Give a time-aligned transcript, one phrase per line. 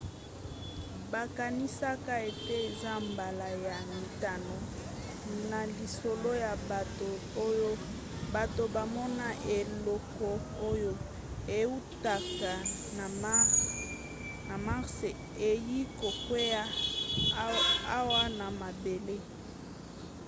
[1.11, 4.55] bakanisaka ete eza mbala ya mitano
[5.49, 7.09] na lisolo ya bato
[7.47, 7.71] oyo
[8.35, 9.27] bato bamona
[9.59, 10.29] eloko
[10.69, 10.91] oyo
[11.59, 12.53] eutaka
[14.47, 14.97] na mars
[15.49, 16.63] eyei kokwea
[17.97, 19.15] awa na mabele